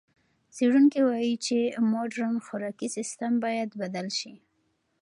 [0.55, 1.57] څېړونکي وايي چې
[1.91, 4.33] مُدرن خوراکي سیستم باید بدل شي.